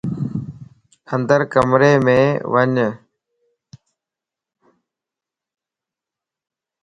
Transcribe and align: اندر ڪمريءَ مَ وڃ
اندر 1.13 1.41
ڪمريءَ 1.53 1.97
مَ 2.05 2.07
وڃ 2.53 2.75